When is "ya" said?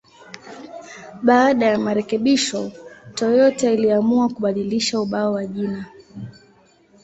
1.65-1.77